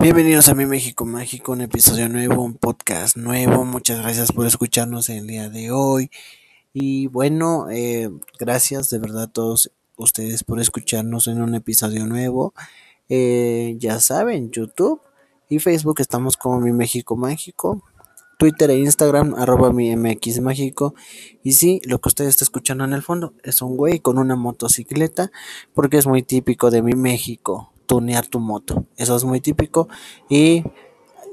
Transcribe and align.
Bienvenidos 0.00 0.48
a 0.48 0.54
mi 0.54 0.64
México 0.64 1.04
Mágico, 1.04 1.52
un 1.52 1.60
episodio 1.60 2.08
nuevo, 2.08 2.42
un 2.42 2.54
podcast 2.54 3.18
nuevo. 3.18 3.66
Muchas 3.66 4.00
gracias 4.00 4.32
por 4.32 4.46
escucharnos 4.46 5.10
el 5.10 5.26
día 5.26 5.50
de 5.50 5.72
hoy. 5.72 6.10
Y 6.72 7.06
bueno, 7.08 7.66
eh, 7.70 8.08
gracias 8.38 8.88
de 8.88 8.98
verdad 8.98 9.24
a 9.24 9.30
todos 9.30 9.70
ustedes 9.96 10.42
por 10.42 10.58
escucharnos 10.58 11.28
en 11.28 11.42
un 11.42 11.54
episodio 11.54 12.06
nuevo. 12.06 12.54
Eh, 13.10 13.76
ya 13.78 14.00
saben, 14.00 14.50
YouTube 14.50 15.02
y 15.50 15.58
Facebook 15.58 16.00
estamos 16.00 16.38
como 16.38 16.60
mi 16.60 16.72
México 16.72 17.14
Mágico. 17.14 17.84
Twitter 18.38 18.70
e 18.70 18.78
Instagram, 18.78 19.34
arroba 19.34 19.70
mi 19.70 19.94
MX 19.94 20.40
Mágico. 20.40 20.94
Y 21.42 21.52
sí, 21.52 21.82
lo 21.84 22.00
que 22.00 22.08
usted 22.08 22.24
está 22.24 22.42
escuchando 22.42 22.84
en 22.84 22.94
el 22.94 23.02
fondo 23.02 23.34
es 23.42 23.60
un 23.60 23.76
güey 23.76 24.00
con 24.00 24.16
una 24.16 24.34
motocicleta, 24.34 25.30
porque 25.74 25.98
es 25.98 26.06
muy 26.06 26.22
típico 26.22 26.70
de 26.70 26.80
mi 26.80 26.94
México 26.94 27.74
tunear 27.90 28.28
tu 28.28 28.38
moto. 28.38 28.86
Eso 28.96 29.16
es 29.16 29.24
muy 29.24 29.40
típico. 29.40 29.88
Y 30.28 30.62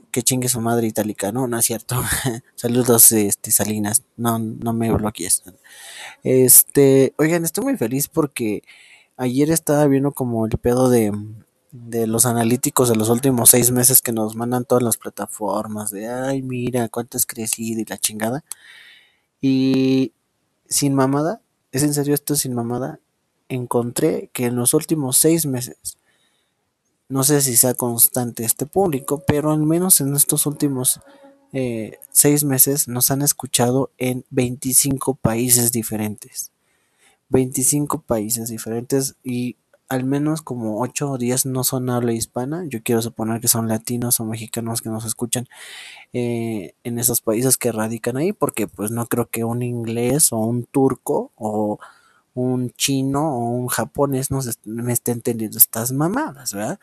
que 0.10 0.24
chingue 0.24 0.50
su 0.50 0.60
madre 0.60 0.88
itálica, 0.88 1.32
¿no? 1.32 1.48
No 1.48 1.60
es 1.60 1.66
cierto. 1.66 2.02
Saludos, 2.56 3.12
este, 3.12 3.52
Salinas. 3.52 4.02
No, 4.16 4.40
no 4.40 4.74
me 4.74 4.92
bloquees. 4.92 5.44
Este, 6.24 7.14
oigan, 7.20 7.46
estoy 7.46 7.64
muy 7.64 7.78
feliz 7.78 8.08
porque 8.08 8.64
ayer 9.18 9.52
estaba 9.52 9.86
viendo 9.86 10.14
como 10.14 10.48
el 10.48 10.58
pedo 10.58 10.90
de, 10.90 11.12
de 11.72 12.08
los 12.08 12.26
analíticos 12.26 12.90
de 12.90 12.96
los 12.96 13.10
últimos 13.10 13.52
seis 13.52 13.70
meses 13.70 14.02
que 14.02 14.12
nos 14.12 14.36
mandan 14.36 14.66
todas 14.66 14.84
las 14.84 14.98
plataformas 14.98 15.92
de, 15.92 16.08
ay, 16.10 16.42
mira, 16.42 16.90
cuánto 16.90 17.18
has 17.18 17.28
crecido 17.28 17.82
y 17.82 17.86
la 17.86 18.00
chingada. 18.00 18.44
Y 19.40 20.12
sin 20.68 20.96
mamada, 20.96 21.40
es 21.72 21.84
en 21.84 21.94
serio 21.94 22.16
esto 22.16 22.36
sin 22.36 22.56
mamada, 22.56 23.00
encontré 23.48 24.32
que 24.34 24.46
en 24.46 24.56
los 24.56 24.74
últimos 24.74 25.18
seis 25.18 25.46
meses 25.46 26.00
no 27.10 27.24
sé 27.24 27.42
si 27.42 27.56
sea 27.56 27.74
constante 27.74 28.44
este 28.44 28.66
público, 28.66 29.24
pero 29.26 29.52
al 29.52 29.64
menos 29.64 30.02
en 30.02 30.16
estos 30.16 30.46
últimos 30.46 31.00
eh, 31.54 32.00
seis 32.12 32.44
meses 32.44 32.88
nos 32.88 33.12
han 33.12 33.22
escuchado 33.22 33.92
en 33.98 34.26
25 34.30 35.16
países 35.16 35.72
diferentes. 35.72 36.52
25 37.30 38.02
países 38.02 38.50
diferentes 38.50 39.16
y 39.24 39.58
al 39.90 40.04
menos 40.04 40.42
como 40.42 40.82
8 40.82 41.12
o 41.12 41.18
10 41.18 41.46
no 41.46 41.64
son 41.64 41.90
habla 41.90 42.12
hispana. 42.12 42.66
Yo 42.68 42.84
quiero 42.84 43.02
suponer 43.02 43.40
que 43.40 43.48
son 43.48 43.68
latinos 43.68 44.20
o 44.20 44.26
mexicanos 44.26 44.82
que 44.82 44.90
nos 44.90 45.06
escuchan 45.06 45.48
eh, 46.14 46.74
en 46.84 47.00
esos 47.00 47.22
países 47.22 47.58
que 47.58 47.72
radican 47.72 48.18
ahí, 48.18 48.34
porque 48.34 48.68
pues 48.68 48.92
no 48.92 49.06
creo 49.08 49.30
que 49.30 49.46
un 49.46 49.62
inglés 49.64 50.34
o 50.34 50.38
un 50.40 50.66
turco 50.66 51.32
o 51.36 51.80
un 52.42 52.72
chino 52.72 53.36
o 53.36 53.50
un 53.50 53.68
japonés 53.68 54.32
no 54.32 54.42
me 54.66 54.94
esté 54.94 55.12
entendiendo 55.12 55.58
estas 55.58 55.92
mamadas, 55.92 56.54
¿verdad? 56.54 56.80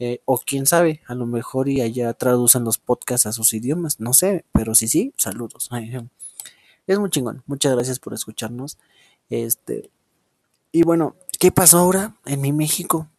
Eh, 0.00 0.22
o 0.26 0.38
quién 0.38 0.66
sabe, 0.66 1.02
a 1.06 1.14
lo 1.14 1.26
mejor 1.26 1.68
y 1.68 1.80
allá 1.80 2.12
traducen 2.14 2.62
los 2.62 2.78
podcasts 2.78 3.26
a 3.26 3.32
sus 3.32 3.52
idiomas, 3.52 3.98
no 3.98 4.12
sé, 4.12 4.44
pero 4.52 4.74
sí, 4.74 4.88
sí, 4.88 5.12
saludos. 5.16 5.68
Es 6.86 6.98
muy 6.98 7.10
chingón, 7.10 7.42
muchas 7.46 7.74
gracias 7.74 7.98
por 7.98 8.14
escucharnos. 8.14 8.78
Este, 9.28 9.90
y 10.72 10.84
bueno, 10.84 11.16
¿qué 11.38 11.52
pasó 11.52 11.78
ahora 11.78 12.16
en 12.24 12.40
mi 12.40 12.50
México? 12.50 13.10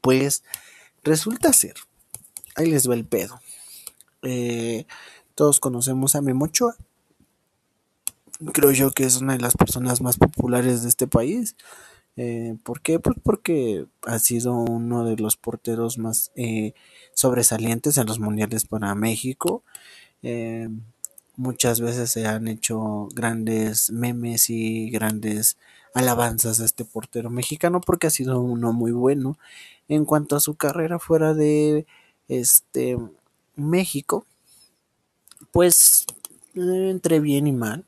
Pues 0.00 0.44
resulta 1.02 1.52
ser, 1.52 1.74
ahí 2.54 2.70
les 2.70 2.88
va 2.88 2.94
el 2.94 3.04
pedo. 3.04 3.38
Eh, 4.22 4.86
todos 5.34 5.60
conocemos 5.60 6.14
a 6.14 6.22
Memochoa, 6.22 6.76
creo 8.52 8.70
yo 8.72 8.90
que 8.90 9.04
es 9.04 9.20
una 9.20 9.34
de 9.34 9.40
las 9.40 9.54
personas 9.54 10.00
más 10.00 10.16
populares 10.16 10.82
de 10.82 10.88
este 10.88 11.06
país. 11.06 11.56
Eh, 12.16 12.56
¿Por 12.62 12.80
qué? 12.80 12.98
Pues 13.00 13.16
porque 13.22 13.86
ha 14.06 14.18
sido 14.18 14.54
uno 14.54 15.04
de 15.04 15.16
los 15.16 15.36
porteros 15.36 15.98
más 15.98 16.30
eh, 16.36 16.74
sobresalientes 17.12 17.98
en 17.98 18.06
los 18.06 18.20
mundiales 18.20 18.66
para 18.66 18.94
México. 18.94 19.62
Eh, 20.22 20.68
muchas 21.36 21.80
veces 21.80 22.10
se 22.10 22.26
han 22.26 22.48
hecho 22.48 23.08
grandes 23.14 23.90
memes 23.90 24.50
y 24.50 24.90
grandes 24.90 25.58
alabanzas 25.94 26.60
a 26.60 26.64
este 26.64 26.84
portero 26.84 27.30
mexicano 27.30 27.80
porque 27.80 28.08
ha 28.08 28.10
sido 28.10 28.40
uno 28.40 28.72
muy 28.72 28.92
bueno 28.92 29.38
en 29.88 30.04
cuanto 30.04 30.36
a 30.36 30.40
su 30.40 30.54
carrera 30.56 30.98
fuera 30.98 31.34
de 31.34 31.86
este 32.28 32.98
México. 33.56 34.26
Pues 35.52 36.06
entre 36.54 37.20
bien 37.20 37.46
y 37.46 37.52
mal 37.52 37.84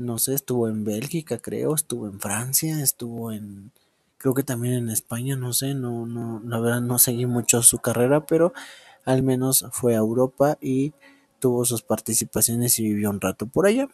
no 0.00 0.18
sé, 0.18 0.34
estuvo 0.34 0.68
en 0.68 0.84
Bélgica, 0.84 1.38
creo, 1.38 1.74
estuvo 1.74 2.06
en 2.06 2.20
Francia, 2.20 2.82
estuvo 2.82 3.32
en, 3.32 3.70
creo 4.18 4.34
que 4.34 4.42
también 4.42 4.74
en 4.74 4.90
España, 4.90 5.36
no 5.36 5.52
sé, 5.52 5.74
no, 5.74 6.06
no, 6.06 6.40
la 6.44 6.58
verdad 6.58 6.80
no 6.80 6.98
seguí 6.98 7.26
mucho 7.26 7.62
su 7.62 7.78
carrera, 7.78 8.26
pero 8.26 8.52
al 9.04 9.22
menos 9.22 9.66
fue 9.72 9.94
a 9.94 9.98
Europa 9.98 10.58
y 10.60 10.92
tuvo 11.38 11.64
sus 11.64 11.82
participaciones 11.82 12.78
y 12.78 12.84
vivió 12.84 13.10
un 13.10 13.20
rato 13.20 13.46
por 13.46 13.66
allá. 13.66 13.88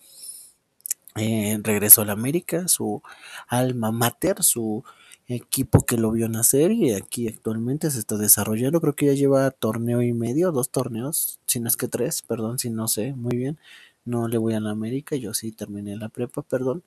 Eh, 1.17 1.59
regresó 1.63 2.03
a 2.03 2.05
la 2.05 2.13
América, 2.13 2.69
su 2.69 3.03
alma 3.49 3.91
mater, 3.91 4.43
su 4.43 4.85
equipo 5.29 5.85
que 5.87 5.97
lo 5.97 6.13
vio 6.13 6.29
nacer 6.29 6.71
y 6.73 6.93
aquí 6.93 7.27
actualmente 7.27 7.91
se 7.91 7.99
está 7.99 8.17
desarrollando. 8.17 8.81
Creo 8.81 8.95
que 8.95 9.07
ya 9.07 9.13
lleva 9.15 9.51
torneo 9.51 10.03
y 10.03 10.13
medio, 10.13 10.53
dos 10.53 10.71
torneos, 10.71 11.41
si 11.47 11.59
no 11.59 11.69
es 11.69 11.77
que 11.77 11.89
tres, 11.89 12.23
perdón, 12.23 12.59
si 12.59 12.71
no 12.71 12.87
sé 12.87 13.15
muy 13.15 13.37
bien 13.37 13.59
no 14.07 14.29
le 14.29 14.39
voy 14.39 14.55
a 14.55 14.61
la 14.61 14.71
América, 14.71 15.17
yo 15.17 15.35
sí 15.35 15.53
terminé 15.53 15.97
la 15.97 16.09
prepa, 16.09 16.43
perdón. 16.43 16.85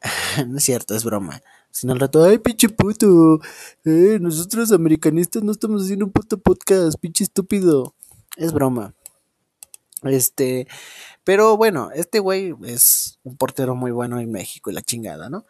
no 0.48 0.56
es 0.56 0.64
cierto, 0.64 0.94
es 0.94 1.04
broma. 1.04 1.42
Sino 1.70 1.92
al 1.92 2.00
rato, 2.00 2.24
ay, 2.24 2.38
pinche 2.38 2.68
puto. 2.68 3.40
Eh, 3.84 4.18
nosotros 4.20 4.72
americanistas 4.72 5.42
no 5.42 5.52
estamos 5.52 5.82
haciendo 5.82 6.06
un 6.06 6.12
puto 6.12 6.38
podcast, 6.38 6.98
pinche 6.98 7.24
estúpido. 7.24 7.94
Es 8.36 8.52
broma. 8.52 8.94
Este, 10.02 10.66
pero 11.24 11.56
bueno, 11.56 11.90
este 11.94 12.18
güey 12.18 12.54
es 12.64 13.18
un 13.22 13.36
portero 13.36 13.74
muy 13.74 13.90
bueno 13.90 14.18
en 14.18 14.30
México 14.32 14.70
y 14.70 14.74
la 14.74 14.82
chingada, 14.82 15.30
¿no? 15.30 15.46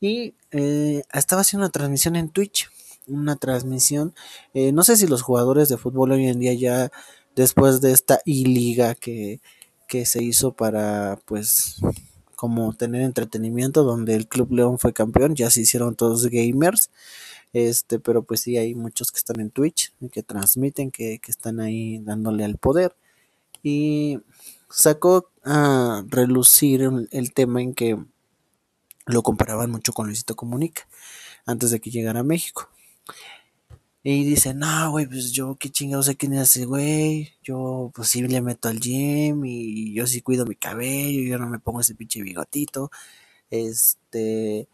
Y 0.00 0.34
eh, 0.52 1.02
estaba 1.12 1.40
haciendo 1.42 1.64
una 1.64 1.72
transmisión 1.72 2.16
en 2.16 2.30
Twitch. 2.30 2.70
Una 3.08 3.36
transmisión, 3.36 4.14
eh, 4.52 4.72
no 4.72 4.82
sé 4.82 4.96
si 4.96 5.06
los 5.06 5.22
jugadores 5.22 5.68
de 5.68 5.76
fútbol 5.76 6.10
hoy 6.10 6.26
en 6.26 6.40
día 6.40 6.54
ya, 6.54 6.90
después 7.36 7.80
de 7.80 7.92
esta 7.92 8.18
I-Liga 8.24 8.96
que 8.96 9.40
que 9.86 10.06
se 10.06 10.22
hizo 10.22 10.52
para 10.52 11.18
pues 11.24 11.80
como 12.34 12.74
tener 12.74 13.02
entretenimiento 13.02 13.82
donde 13.82 14.14
el 14.14 14.28
Club 14.28 14.52
León 14.52 14.78
fue 14.78 14.92
campeón, 14.92 15.34
ya 15.34 15.50
se 15.50 15.62
hicieron 15.62 15.96
todos 15.96 16.26
gamers, 16.26 16.90
este, 17.52 17.98
pero 17.98 18.22
pues 18.22 18.40
sí 18.40 18.58
hay 18.58 18.74
muchos 18.74 19.10
que 19.10 19.18
están 19.18 19.40
en 19.40 19.50
Twitch, 19.50 19.92
que 20.12 20.22
transmiten, 20.22 20.90
que, 20.90 21.18
que 21.18 21.30
están 21.30 21.60
ahí 21.60 21.98
dándole 22.00 22.44
al 22.44 22.58
poder 22.58 22.94
y 23.62 24.20
sacó 24.68 25.30
a 25.44 26.04
relucir 26.08 26.88
el 27.10 27.32
tema 27.32 27.62
en 27.62 27.74
que 27.74 27.96
lo 29.06 29.22
comparaban 29.22 29.70
mucho 29.70 29.92
con 29.92 30.06
Luisito 30.06 30.36
Comunica 30.36 30.86
antes 31.46 31.70
de 31.70 31.80
que 31.80 31.90
llegara 31.90 32.20
a 32.20 32.24
México. 32.24 32.68
Y 34.08 34.22
dice, 34.22 34.54
no, 34.54 34.92
güey, 34.92 35.06
pues 35.06 35.32
yo 35.32 35.56
qué 35.58 35.68
chingados 35.68 36.06
sé 36.06 36.14
quién 36.16 36.32
es 36.34 36.50
ese 36.50 36.64
güey. 36.64 37.32
Yo 37.42 37.90
pues 37.92 38.08
sí 38.08 38.22
le 38.22 38.40
meto 38.40 38.68
al 38.68 38.78
gym 38.78 39.44
y 39.44 39.94
yo 39.94 40.06
sí 40.06 40.22
cuido 40.22 40.46
mi 40.46 40.54
cabello, 40.54 41.22
yo 41.22 41.38
no 41.38 41.48
me 41.48 41.58
pongo 41.58 41.80
ese 41.80 41.96
pinche 41.96 42.22
bigotito. 42.22 42.92
Este, 43.50 44.68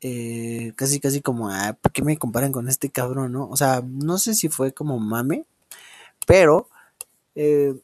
eh, 0.00 0.72
casi 0.74 0.98
casi 0.98 1.20
como, 1.22 1.48
ah, 1.48 1.78
¿por 1.80 1.92
qué 1.92 2.02
me 2.02 2.18
comparan 2.18 2.50
con 2.50 2.68
este 2.68 2.90
cabrón, 2.90 3.30
no? 3.32 3.48
O 3.48 3.56
sea, 3.56 3.84
no 3.86 4.18
sé 4.18 4.34
si 4.34 4.48
fue 4.48 4.72
como 4.74 4.98
mame, 4.98 5.44
pero 6.26 6.68
eh, 7.36 7.76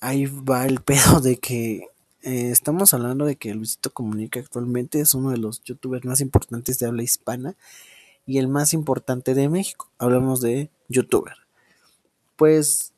ahí 0.00 0.26
va 0.26 0.66
el 0.66 0.80
pedo 0.84 1.20
de 1.20 1.38
que 1.38 1.88
eh, 2.22 2.50
estamos 2.50 2.92
hablando 2.92 3.24
de 3.24 3.36
que 3.36 3.54
Luisito 3.54 3.90
Comunica 3.90 4.40
actualmente 4.40 5.00
es 5.00 5.14
uno 5.14 5.30
de 5.30 5.38
los 5.38 5.64
youtubers 5.64 6.04
más 6.04 6.20
importantes 6.20 6.78
de 6.78 6.86
habla 6.88 7.02
hispana 7.02 7.56
y 8.26 8.38
el 8.38 8.48
más 8.48 8.74
importante 8.74 9.34
de 9.34 9.48
México. 9.48 9.90
Hablamos 9.98 10.40
de 10.40 10.70
youtuber. 10.88 11.34
Pues 12.36 12.92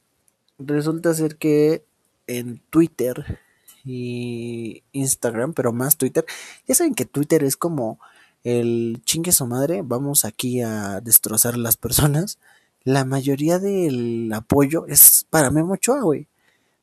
resulta 0.58 1.14
ser 1.14 1.36
que 1.36 1.84
en 2.26 2.60
Twitter 2.70 3.40
y 3.84 4.82
Instagram, 4.92 5.52
pero 5.52 5.72
más 5.72 5.96
Twitter, 5.96 6.24
ya 6.66 6.74
saben 6.74 6.94
que 6.94 7.04
Twitter 7.04 7.44
es 7.44 7.56
como 7.56 8.00
el 8.44 9.00
chingue 9.04 9.32
su 9.32 9.46
madre, 9.46 9.82
vamos 9.82 10.24
aquí 10.24 10.60
a 10.60 11.00
destrozar 11.00 11.54
a 11.54 11.58
las 11.58 11.76
personas. 11.76 12.38
La 12.84 13.04
mayoría 13.04 13.58
del 13.58 14.32
apoyo 14.32 14.86
es 14.86 15.26
para 15.30 15.50
Memo 15.50 15.74
Ochoa, 15.74 16.02
güey. 16.02 16.28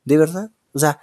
De 0.04 0.18
verdad. 0.18 0.50
O 0.74 0.78
sea, 0.78 1.00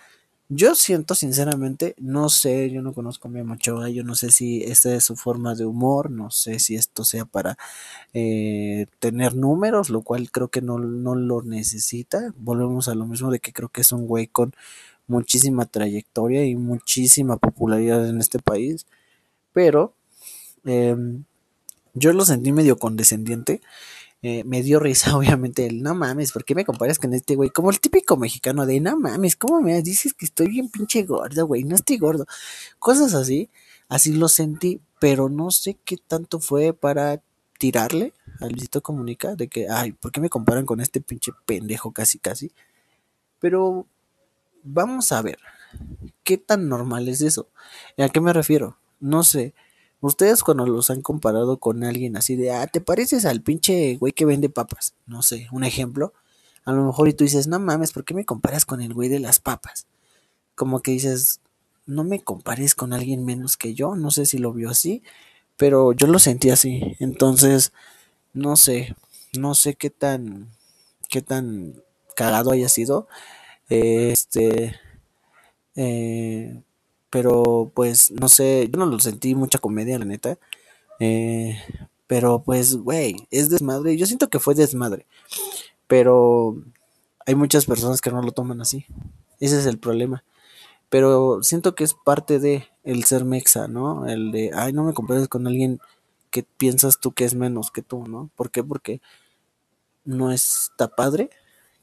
yo 0.53 0.75
siento 0.75 1.15
sinceramente, 1.15 1.95
no 1.97 2.27
sé, 2.27 2.69
yo 2.71 2.81
no 2.81 2.93
conozco 2.93 3.29
a 3.29 3.31
mi 3.31 3.39
Ochoa, 3.39 3.89
yo 3.89 4.03
no 4.03 4.15
sé 4.15 4.31
si 4.31 4.61
esta 4.63 4.93
es 4.93 5.05
su 5.05 5.15
forma 5.15 5.55
de 5.55 5.65
humor, 5.65 6.11
no 6.11 6.29
sé 6.29 6.59
si 6.59 6.75
esto 6.75 7.05
sea 7.05 7.23
para 7.23 7.57
eh, 8.13 8.87
tener 8.99 9.33
números, 9.33 9.89
lo 9.89 10.01
cual 10.01 10.29
creo 10.29 10.49
que 10.49 10.61
no, 10.61 10.77
no 10.77 11.15
lo 11.15 11.41
necesita. 11.43 12.33
Volvemos 12.37 12.89
a 12.89 12.95
lo 12.95 13.05
mismo 13.07 13.31
de 13.31 13.39
que 13.39 13.53
creo 13.53 13.69
que 13.69 13.79
es 13.79 13.93
un 13.93 14.07
güey 14.07 14.27
con 14.27 14.53
muchísima 15.07 15.65
trayectoria 15.65 16.43
y 16.45 16.55
muchísima 16.55 17.37
popularidad 17.37 18.09
en 18.09 18.19
este 18.19 18.39
país, 18.39 18.87
pero 19.53 19.93
em, 20.65 21.23
yo 21.93 22.13
lo 22.13 22.25
sentí 22.25 22.51
medio 22.51 22.77
condescendiente 22.77 23.61
eh, 24.21 24.43
me 24.43 24.61
dio 24.61 24.79
risa, 24.79 25.15
obviamente, 25.17 25.65
el 25.65 25.81
no 25.81 25.95
mames, 25.95 26.31
¿por 26.31 26.45
qué 26.45 26.55
me 26.55 26.65
comparas 26.65 26.99
con 26.99 27.13
este 27.13 27.35
güey? 27.35 27.49
Como 27.49 27.69
el 27.69 27.79
típico 27.79 28.17
mexicano 28.17 28.65
de 28.65 28.79
no 28.79 28.97
mames, 28.97 29.35
¿cómo 29.35 29.61
me 29.61 29.81
dices 29.81 30.13
que 30.13 30.25
estoy 30.25 30.47
bien 30.47 30.69
pinche 30.69 31.03
gordo, 31.03 31.47
güey? 31.47 31.63
No 31.63 31.75
estoy 31.75 31.97
gordo. 31.97 32.25
Cosas 32.79 33.13
así, 33.13 33.49
así 33.89 34.13
lo 34.13 34.27
sentí, 34.27 34.79
pero 34.99 35.29
no 35.29 35.51
sé 35.51 35.77
qué 35.83 35.97
tanto 35.97 36.39
fue 36.39 36.73
para 36.73 37.21
tirarle 37.57 38.13
al 38.39 38.51
Luisito 38.51 38.81
Comunica 38.81 39.35
de 39.35 39.47
que, 39.47 39.67
ay, 39.69 39.91
¿por 39.93 40.11
qué 40.11 40.21
me 40.21 40.29
comparan 40.29 40.65
con 40.65 40.81
este 40.81 41.01
pinche 41.01 41.31
pendejo 41.45 41.91
casi 41.91 42.17
casi? 42.19 42.51
Pero 43.39 43.87
vamos 44.63 45.11
a 45.11 45.21
ver, 45.21 45.39
¿qué 46.23 46.37
tan 46.37 46.69
normal 46.69 47.07
es 47.07 47.21
eso? 47.21 47.49
¿A 47.97 48.09
qué 48.09 48.21
me 48.21 48.33
refiero? 48.33 48.77
No 48.99 49.23
sé. 49.23 49.53
Ustedes 50.01 50.43
cuando 50.43 50.65
los 50.65 50.89
han 50.89 51.01
comparado 51.01 51.57
con 51.57 51.83
alguien 51.83 52.17
así 52.17 52.35
de, 52.35 52.51
ah, 52.51 52.67
te 52.67 52.81
pareces 52.81 53.25
al 53.25 53.41
pinche 53.41 53.97
güey 53.97 54.13
que 54.13 54.25
vende 54.25 54.49
papas. 54.49 54.95
No 55.05 55.21
sé, 55.21 55.47
un 55.51 55.63
ejemplo. 55.63 56.13
A 56.65 56.73
lo 56.73 56.85
mejor 56.85 57.07
y 57.07 57.13
tú 57.13 57.23
dices, 57.23 57.47
no 57.47 57.59
mames, 57.59 57.93
¿por 57.93 58.03
qué 58.03 58.13
me 58.13 58.25
comparas 58.25 58.65
con 58.65 58.81
el 58.81 58.93
güey 58.93 59.09
de 59.09 59.19
las 59.19 59.39
papas? 59.39 59.85
Como 60.55 60.81
que 60.81 60.91
dices, 60.91 61.39
no 61.85 62.03
me 62.03 62.21
compares 62.23 62.75
con 62.75 62.93
alguien 62.93 63.25
menos 63.25 63.57
que 63.57 63.73
yo. 63.75 63.95
No 63.95 64.11
sé 64.11 64.25
si 64.25 64.39
lo 64.39 64.53
vio 64.53 64.69
así, 64.71 65.03
pero 65.57 65.93
yo 65.93 66.07
lo 66.07 66.19
sentí 66.19 66.49
así. 66.49 66.95
Entonces, 66.99 67.71
no 68.33 68.55
sé, 68.55 68.95
no 69.37 69.55
sé 69.55 69.75
qué 69.75 69.89
tan, 69.91 70.49
qué 71.09 71.21
tan 71.21 71.83
cagado 72.15 72.51
haya 72.51 72.69
sido. 72.69 73.07
Este, 73.69 74.75
eh, 75.75 76.61
pero 77.11 77.71
pues 77.75 78.09
no 78.09 78.29
sé, 78.29 78.69
yo 78.71 78.79
no 78.79 78.87
lo 78.87 78.99
sentí 78.99 79.35
mucha 79.35 79.59
comedia, 79.59 79.99
la 79.99 80.05
neta. 80.05 80.39
Eh, 80.99 81.59
pero 82.07 82.41
pues, 82.43 82.75
güey, 82.77 83.27
es 83.31 83.49
desmadre. 83.49 83.97
Yo 83.97 84.05
siento 84.05 84.29
que 84.29 84.39
fue 84.39 84.55
desmadre. 84.55 85.05
Pero 85.87 86.55
hay 87.25 87.35
muchas 87.35 87.65
personas 87.65 88.01
que 88.01 88.11
no 88.11 88.21
lo 88.21 88.31
toman 88.31 88.61
así. 88.61 88.85
Ese 89.39 89.59
es 89.59 89.65
el 89.65 89.77
problema. 89.77 90.23
Pero 90.89 91.43
siento 91.43 91.75
que 91.75 91.83
es 91.83 91.93
parte 91.93 92.39
de 92.39 92.67
el 92.83 93.03
ser 93.03 93.25
mexa, 93.25 93.67
¿no? 93.67 94.07
El 94.07 94.31
de, 94.31 94.51
ay, 94.53 94.73
no 94.73 94.83
me 94.83 94.93
compares 94.93 95.27
con 95.27 95.47
alguien 95.47 95.79
que 96.31 96.43
piensas 96.43 96.99
tú 96.99 97.11
que 97.11 97.25
es 97.25 97.35
menos 97.35 97.71
que 97.71 97.81
tú, 97.81 98.07
¿no? 98.07 98.29
¿Por 98.35 98.51
qué? 98.51 98.63
Porque 98.63 99.01
no 100.05 100.31
está 100.31 100.87
padre, 100.87 101.29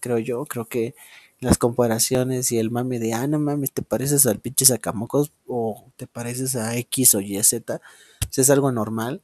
creo 0.00 0.18
yo. 0.18 0.46
Creo 0.46 0.66
que 0.66 0.94
las 1.40 1.58
comparaciones 1.58 2.50
y 2.52 2.58
el 2.58 2.70
mame 2.70 2.98
de, 2.98 3.14
ah, 3.14 3.26
no 3.26 3.38
mames, 3.38 3.72
te 3.72 3.82
pareces 3.82 4.26
al 4.26 4.40
pinche 4.40 4.64
sacamocos 4.64 5.32
o 5.46 5.84
te 5.96 6.06
pareces 6.06 6.56
a 6.56 6.76
X 6.76 7.14
o 7.14 7.20
Y, 7.20 7.42
Z, 7.42 7.80
pues 8.20 8.38
es 8.38 8.50
algo 8.50 8.72
normal. 8.72 9.22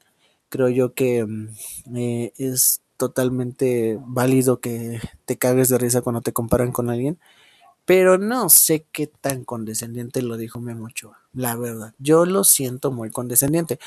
Creo 0.49 0.69
yo 0.69 0.95
que 0.95 1.25
mm, 1.25 1.49
eh, 1.97 2.33
es 2.39 2.83
totalmente 2.97 3.99
válido 4.07 4.61
que 4.61 5.01
te 5.25 5.37
cagues 5.37 5.69
de 5.69 5.79
risa 5.79 6.03
cuando 6.03 6.21
te 6.21 6.33
comparan 6.33 6.73
con 6.73 6.91
alguien, 6.91 7.19
pero 7.85 8.17
no 8.17 8.49
sé 8.49 8.87
qué 8.93 9.07
tan 9.09 9.45
condescendiente 9.45 10.23
lo 10.23 10.37
dijo 10.37 10.61
Memo 10.61 10.87
Ochoa, 10.87 11.19
la 11.35 11.57
verdad. 11.57 11.95
Yo 11.99 12.25
lo 12.25 12.45
siento 12.45 12.93
muy 12.93 13.11
condescendiente. 13.11 13.79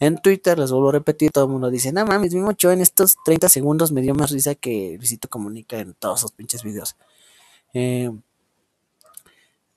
En 0.00 0.18
Twitter, 0.18 0.58
les 0.58 0.72
vuelvo 0.72 0.90
a 0.90 0.92
repetir, 0.92 1.30
todo 1.30 1.44
el 1.44 1.50
mundo 1.52 1.70
dice, 1.70 1.92
no 1.92 2.04
mames, 2.04 2.34
Memo 2.34 2.52
en 2.62 2.80
estos 2.80 3.16
30 3.24 3.48
segundos 3.48 3.92
me 3.92 4.02
dio 4.02 4.14
más 4.14 4.30
risa 4.30 4.54
que 4.56 4.96
Luisito 4.98 5.28
Comunica 5.28 5.78
en 5.78 5.94
todos 5.94 6.20
sus 6.20 6.32
pinches 6.32 6.64
videos. 6.64 6.96
Eh, 7.78 8.08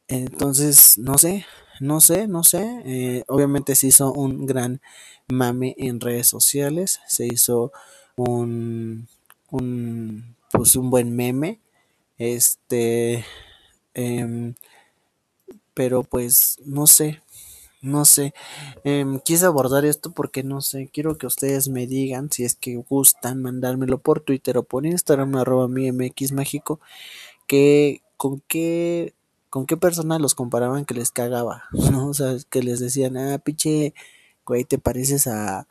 entonces, 0.08 0.98
no 0.98 1.18
sé, 1.18 1.46
no 1.82 2.00
sé, 2.02 2.28
no 2.28 2.44
sé. 2.44 2.82
Eh, 2.86 3.24
obviamente 3.28 3.76
se 3.76 3.88
hizo 3.88 4.14
un 4.14 4.46
gran 4.46 4.82
mame 5.28 5.76
en 5.78 6.00
redes 6.00 6.28
sociales, 6.28 7.02
se 7.08 7.28
hizo 7.28 7.72
un, 8.16 9.08
un 9.52 10.36
pues 10.52 10.76
un 10.76 10.90
buen 10.90 11.16
meme. 11.16 11.60
Este, 12.18 13.26
em, 13.94 14.56
pero 15.74 16.04
pues 16.04 16.58
no 16.66 16.88
sé, 16.88 17.22
no 17.82 18.06
sé. 18.06 18.34
Em, 18.84 19.20
quise 19.22 19.46
abordar 19.46 19.86
esto 19.86 20.12
porque 20.12 20.44
no 20.44 20.62
sé, 20.62 20.90
quiero 20.94 21.18
que 21.18 21.28
ustedes 21.28 21.70
me 21.70 21.88
digan 21.88 22.32
si 22.32 22.46
es 22.46 22.56
que 22.56 22.78
gustan 22.78 23.42
mandármelo 23.42 24.00
por 24.00 24.22
Twitter 24.22 24.58
o 24.58 24.64
por 24.64 24.86
Instagram, 24.86 25.36
arroba 25.38 25.68
mi 25.68 25.92
MX 25.92 26.34
Mágico 26.34 26.80
con 28.18 28.42
qué, 28.48 29.16
con 29.50 29.66
qué 29.66 29.78
los 30.20 30.36
comparaban 30.36 30.86
que 30.86 30.94
les 30.94 31.12
cagaba, 31.12 31.64
¿no? 31.92 32.08
O 32.08 32.14
sea, 32.14 32.36
que 32.50 32.62
les 32.62 32.80
decían, 32.80 33.18
ah, 33.18 33.40
pinche, 33.40 33.94
güey, 34.46 34.66
te 34.66 34.78
pareces 34.78 35.28
a, 35.28 35.68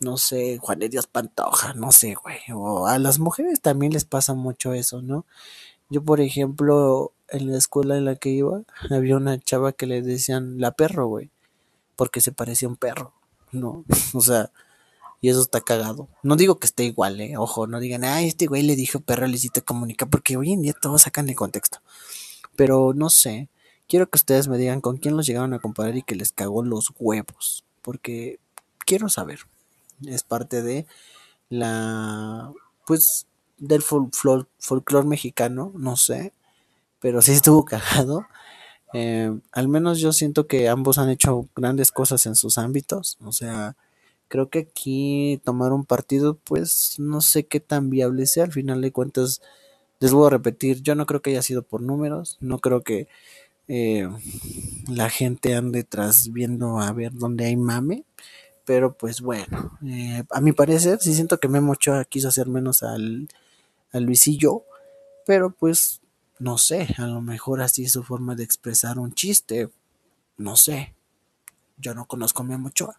no 0.00 0.16
sé, 0.16 0.58
Juan 0.58 0.80
Dios 0.80 1.06
Pantoja, 1.06 1.74
no 1.74 1.92
sé, 1.92 2.14
güey. 2.14 2.38
O 2.52 2.86
a 2.86 2.98
las 2.98 3.18
mujeres 3.18 3.60
también 3.60 3.92
les 3.92 4.04
pasa 4.04 4.34
mucho 4.34 4.72
eso, 4.72 5.02
¿no? 5.02 5.26
Yo, 5.90 6.02
por 6.02 6.20
ejemplo, 6.20 7.12
en 7.28 7.50
la 7.50 7.58
escuela 7.58 7.96
en 7.96 8.04
la 8.04 8.16
que 8.16 8.30
iba, 8.30 8.62
había 8.90 9.16
una 9.16 9.38
chava 9.38 9.72
que 9.72 9.86
le 9.86 10.02
decían 10.02 10.60
la 10.60 10.72
perro, 10.72 11.06
güey, 11.06 11.30
porque 11.96 12.20
se 12.20 12.32
parecía 12.32 12.68
a 12.68 12.70
un 12.72 12.76
perro, 12.76 13.12
¿no? 13.52 13.84
O 14.14 14.20
sea, 14.20 14.50
y 15.24 15.30
eso 15.30 15.40
está 15.40 15.62
cagado. 15.62 16.10
No 16.22 16.36
digo 16.36 16.58
que 16.58 16.66
esté 16.66 16.84
igual, 16.84 17.18
eh. 17.18 17.38
Ojo, 17.38 17.66
no 17.66 17.80
digan, 17.80 18.04
ay, 18.04 18.28
este 18.28 18.44
güey 18.44 18.62
le 18.62 18.76
dijo 18.76 19.00
perro 19.00 19.24
a 19.24 19.26
Luisito 19.26 19.64
Comunica, 19.64 20.04
porque 20.04 20.36
hoy 20.36 20.52
en 20.52 20.60
día 20.60 20.74
todos 20.78 21.00
sacan 21.00 21.24
de 21.24 21.34
contexto. 21.34 21.78
Pero 22.56 22.92
no 22.94 23.08
sé. 23.08 23.48
Quiero 23.88 24.10
que 24.10 24.18
ustedes 24.18 24.48
me 24.48 24.58
digan 24.58 24.82
con 24.82 24.98
quién 24.98 25.16
los 25.16 25.24
llegaron 25.24 25.54
a 25.54 25.60
comparar 25.60 25.96
y 25.96 26.02
que 26.02 26.14
les 26.14 26.32
cagó 26.32 26.62
los 26.62 26.92
huevos. 26.98 27.64
Porque 27.80 28.38
quiero 28.80 29.08
saber. 29.08 29.38
Es 30.06 30.24
parte 30.24 30.60
de 30.62 30.84
la. 31.48 32.52
Pues. 32.86 33.26
Del 33.56 33.80
folclore 33.80 35.08
mexicano, 35.08 35.72
no 35.74 35.96
sé. 35.96 36.34
Pero 37.00 37.22
sí 37.22 37.32
estuvo 37.32 37.64
cagado. 37.64 38.26
Eh, 38.92 39.34
al 39.52 39.68
menos 39.68 40.00
yo 40.00 40.12
siento 40.12 40.46
que 40.46 40.68
ambos 40.68 40.98
han 40.98 41.08
hecho 41.08 41.48
grandes 41.56 41.92
cosas 41.92 42.26
en 42.26 42.36
sus 42.36 42.58
ámbitos. 42.58 43.16
O 43.24 43.32
sea, 43.32 43.74
creo 44.34 44.50
que 44.50 44.58
aquí 44.58 45.40
tomar 45.44 45.72
un 45.72 45.84
partido, 45.84 46.36
pues 46.42 46.96
no 46.98 47.20
sé 47.20 47.46
qué 47.46 47.60
tan 47.60 47.88
viable 47.88 48.26
sea. 48.26 48.42
Al 48.42 48.50
final 48.52 48.80
de 48.80 48.90
cuentas, 48.90 49.40
les 50.00 50.12
voy 50.12 50.26
a 50.26 50.30
repetir, 50.30 50.82
yo 50.82 50.96
no 50.96 51.06
creo 51.06 51.22
que 51.22 51.30
haya 51.30 51.42
sido 51.42 51.62
por 51.62 51.80
números, 51.80 52.36
no 52.40 52.58
creo 52.58 52.82
que 52.82 53.06
eh, 53.68 54.08
la 54.88 55.08
gente 55.08 55.54
ande 55.54 55.84
tras 55.84 56.32
viendo 56.32 56.80
a 56.80 56.90
ver 56.90 57.12
dónde 57.12 57.44
hay 57.44 57.56
mame. 57.56 58.02
Pero 58.64 58.94
pues 58.94 59.20
bueno, 59.20 59.78
eh, 59.86 60.24
a 60.32 60.40
mi 60.40 60.50
parecer, 60.50 60.98
sí 61.00 61.14
siento 61.14 61.38
que 61.38 61.46
Memo 61.46 61.70
Ochoa 61.70 62.04
quiso 62.04 62.26
hacer 62.26 62.48
menos 62.48 62.82
al, 62.82 63.28
al 63.92 64.02
Luisillo, 64.02 64.64
pero 65.26 65.50
pues 65.50 66.00
no 66.40 66.58
sé, 66.58 66.88
a 66.98 67.06
lo 67.06 67.20
mejor 67.20 67.62
así 67.62 67.84
es 67.84 67.92
su 67.92 68.02
forma 68.02 68.34
de 68.34 68.42
expresar 68.42 68.98
un 68.98 69.14
chiste, 69.14 69.70
no 70.38 70.56
sé. 70.56 70.92
Yo 71.76 71.94
no 71.94 72.06
conozco 72.06 72.42
a 72.42 72.46
Memo 72.46 72.68
Ochoa. 72.68 72.98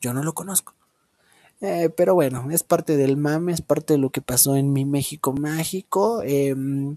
Yo 0.00 0.12
no 0.14 0.22
lo 0.22 0.34
conozco. 0.34 0.74
Eh, 1.60 1.90
pero 1.94 2.14
bueno, 2.14 2.50
es 2.50 2.62
parte 2.62 2.96
del 2.96 3.16
mame, 3.16 3.52
es 3.52 3.60
parte 3.60 3.94
de 3.94 3.98
lo 3.98 4.10
que 4.10 4.22
pasó 4.22 4.56
en 4.56 4.72
mi 4.72 4.84
México 4.84 5.32
mágico. 5.32 6.22
Em, 6.22 6.96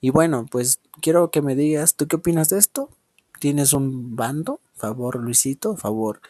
y 0.00 0.10
bueno, 0.10 0.46
pues 0.50 0.80
quiero 1.00 1.30
que 1.30 1.42
me 1.42 1.54
digas, 1.54 1.94
¿tú 1.94 2.08
qué 2.08 2.16
opinas 2.16 2.48
de 2.48 2.58
esto? 2.58 2.90
¿Tienes 3.40 3.72
un 3.72 4.16
bando? 4.16 4.60
Favor 4.74 5.16
Luisito, 5.16 5.76
favor 5.76 6.20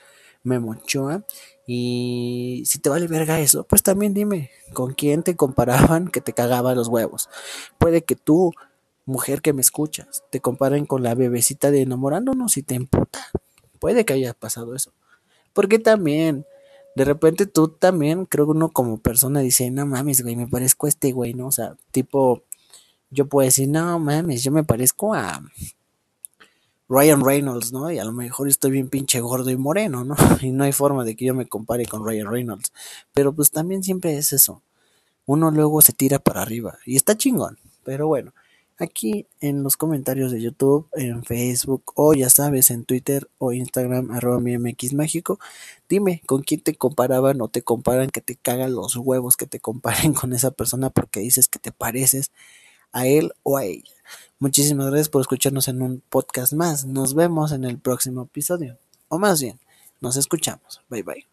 Memo 0.42 0.73
Ochoa. 0.73 1.25
Y 1.66 2.62
si 2.66 2.78
te 2.81 2.90
vale 2.90 3.07
verga 3.07 3.40
eso, 3.40 3.64
pues 3.64 3.83
también 3.83 4.14
dime 4.14 4.50
con 4.75 4.95
quién 4.95 5.23
te 5.23 5.37
comparaban 5.37 6.09
que 6.09 6.21
te 6.21 6.33
cagaba 6.35 6.75
los 6.75 6.88
huevos. 6.88 7.31
Puede 7.78 8.04
que 8.04 8.16
tú, 8.16 8.52
mujer 9.07 9.40
que 9.40 9.52
me 9.52 9.62
escuchas, 9.62 10.25
te 10.31 10.40
comparen 10.40 10.87
con 10.87 11.02
la 11.02 11.14
bebecita 11.14 11.71
de 11.71 11.83
enamorándonos 11.83 12.57
y 12.57 12.62
te 12.62 12.75
emputa. 12.75 13.26
Puede 13.78 14.04
que 14.04 14.12
haya 14.12 14.35
pasado 14.35 14.75
eso. 14.75 14.92
Porque 15.52 15.78
también, 15.78 16.47
de 16.97 17.04
repente 17.04 17.47
tú 17.47 17.68
también, 17.68 18.26
creo 18.26 18.47
que 18.47 18.52
uno 18.52 18.71
como 18.71 18.99
persona 18.99 19.40
dice, 19.40 19.71
no 19.71 19.87
mames, 19.87 20.23
güey, 20.23 20.37
me 20.37 20.47
parezco 20.47 20.87
a 20.87 20.88
este 20.88 21.12
güey, 21.12 21.35
¿no? 21.35 21.47
O 21.47 21.52
sea, 21.52 21.76
tipo, 21.90 22.44
yo 23.11 23.26
puedo 23.26 23.44
decir, 23.44 23.68
no 23.68 23.99
mames, 23.99 24.42
yo 24.42 24.52
me 24.52 24.64
parezco 24.64 25.14
a 25.14 25.42
Ryan 26.88 27.25
Reynolds, 27.25 27.73
¿no? 27.73 27.90
Y 27.90 27.99
a 27.99 28.04
lo 28.04 28.12
mejor 28.12 28.49
estoy 28.49 28.71
bien 28.71 28.90
pinche 28.90 29.21
gordo 29.21 29.50
y 29.50 29.56
moreno, 29.56 30.04
¿no? 30.04 30.14
Y 30.42 30.50
no 30.52 30.64
hay 30.64 30.73
forma 30.73 31.04
de 31.04 31.16
que 31.16 31.25
yo 31.25 31.35
me 31.35 31.47
compare 31.47 31.87
con 31.87 32.04
Ryan 32.06 32.30
Reynolds. 32.30 32.73
Pero 33.14 33.32
pues 33.32 33.50
también 33.50 33.82
siempre 33.82 34.16
es 34.18 34.32
eso. 34.32 34.62
Uno 35.25 35.50
luego 35.50 35.80
se 35.80 35.92
tira 35.92 36.18
para 36.18 36.42
arriba. 36.42 36.78
Y 36.85 36.97
está 36.97 37.16
chingón. 37.16 37.59
Pero 37.85 38.06
bueno, 38.06 38.35
aquí 38.79 39.26
en 39.41 39.62
los 39.62 39.76
comentarios 39.76 40.33
de 40.33 40.41
YouTube, 40.41 40.88
en 40.93 41.25
Facebook 41.25 41.93
o 41.95 42.14
ya 42.14 42.31
sabes, 42.31 42.71
en 42.71 42.85
Twitter 42.85 43.29
o 43.38 43.52
Instagram, 43.52 44.11
arroba 44.11 44.41
mi 44.41 44.57
MX 44.59 44.95
Mágico. 44.95 45.38
Dime 45.88 46.23
con 46.26 46.43
quién 46.43 46.61
te 46.61 46.75
comparaban 46.75 47.41
o 47.41 47.49
te 47.49 47.62
comparan 47.62 48.11
que 48.11 48.21
te 48.21 48.37
cagan 48.37 48.75
los 48.75 48.97
huevos 48.97 49.37
que 49.37 49.47
te 49.47 49.61
comparen 49.61 50.14
con 50.14 50.33
esa 50.33 50.50
persona 50.50 50.91
porque 50.91 51.21
dices 51.21 51.49
que 51.49 51.59
te 51.59 51.73
pareces 51.73 52.33
a 52.93 53.07
él 53.07 53.33
o 53.43 53.57
a 53.57 53.64
ella. 53.64 53.93
Muchísimas 54.38 54.87
gracias 54.88 55.09
por 55.09 55.21
escucharnos 55.21 55.69
en 55.69 55.83
un 55.83 56.02
podcast 56.09 56.52
más. 56.52 56.85
Nos 56.85 57.14
vemos 57.14 57.52
en 57.52 57.64
el 57.64 57.79
próximo 57.79 58.23
episodio. 58.23 58.79
O 59.09 59.19
más 59.19 59.41
bien, 59.41 59.59
nos 60.00 60.17
escuchamos. 60.17 60.83
Bye 60.88 61.02
bye. 61.02 61.32